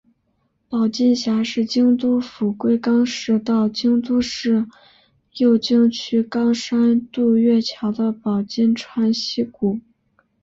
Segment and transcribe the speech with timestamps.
[0.67, 4.65] 保津峡是京都府龟冈市到京都市
[5.35, 9.79] 右京区岚山渡月桥的保津川溪谷。